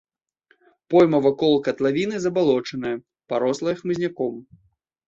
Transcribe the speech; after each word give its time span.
Пойма 0.93 1.19
вакол 1.25 1.53
катлавіны 1.69 2.15
забалочаная, 2.25 2.97
парослая 3.31 3.79
хмызняком. 3.85 4.33